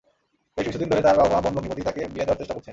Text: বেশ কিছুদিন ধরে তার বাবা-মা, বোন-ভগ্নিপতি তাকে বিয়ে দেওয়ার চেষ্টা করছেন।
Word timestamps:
বেশ 0.55 0.65
কিছুদিন 0.67 0.89
ধরে 0.91 1.01
তার 1.05 1.15
বাবা-মা, 1.21 1.39
বোন-ভগ্নিপতি 1.43 1.81
তাকে 1.87 1.99
বিয়ে 2.13 2.25
দেওয়ার 2.27 2.39
চেষ্টা 2.39 2.55
করছেন। 2.55 2.69